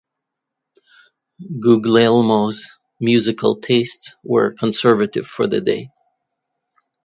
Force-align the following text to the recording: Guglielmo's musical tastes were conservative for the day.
Guglielmo's 1.59 2.71
musical 2.99 3.57
tastes 3.57 4.15
were 4.23 4.51
conservative 4.51 5.27
for 5.27 5.45
the 5.45 5.61
day. 5.61 5.91